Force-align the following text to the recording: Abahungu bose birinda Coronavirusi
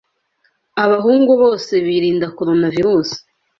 Abahungu 0.83 1.31
bose 1.41 1.73
birinda 1.85 2.25
Coronavirusi 2.37 3.17